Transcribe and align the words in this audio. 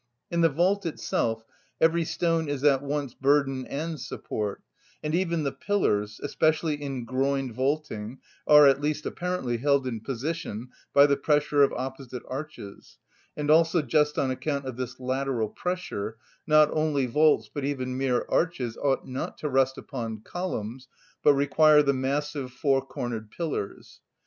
In 0.31 0.41
the 0.41 0.49
vault 0.49 0.83
itself 0.87 1.45
every 1.79 2.05
stone 2.05 2.49
is 2.49 2.63
at 2.63 2.81
once 2.81 3.13
burden 3.13 3.67
and 3.67 3.99
support, 3.99 4.63
and 5.03 5.13
even 5.13 5.43
the 5.43 5.51
pillars, 5.51 6.19
especially 6.23 6.73
in 6.81 7.05
groined 7.05 7.53
vaulting, 7.53 8.17
are, 8.47 8.65
at 8.65 8.81
least 8.81 9.05
apparently, 9.05 9.57
held 9.57 9.85
in 9.85 9.99
position 9.99 10.69
by 10.91 11.05
the 11.05 11.17
pressure 11.17 11.61
of 11.61 11.71
opposite 11.73 12.23
arches; 12.27 12.97
and 13.37 13.51
also 13.51 13.83
just 13.83 14.17
on 14.17 14.31
account 14.31 14.65
of 14.65 14.75
this 14.75 14.99
lateral 14.99 15.49
pressure 15.49 16.17
not 16.47 16.71
only 16.71 17.05
vaults 17.05 17.51
but 17.53 17.63
even 17.63 17.95
mere 17.95 18.25
arches 18.27 18.75
ought 18.77 19.07
not 19.07 19.37
to 19.37 19.49
rest 19.49 19.77
upon 19.77 20.21
columns, 20.21 20.87
but 21.23 21.35
require 21.35 21.83
the 21.83 21.93
massive 21.93 22.49
four‐ 22.51 22.81
cornered 22.87 23.29
pillars. 23.29 23.99